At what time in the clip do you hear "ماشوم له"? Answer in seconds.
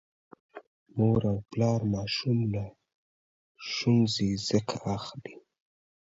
1.93-2.65